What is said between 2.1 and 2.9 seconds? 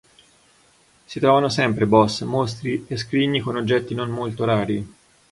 mostri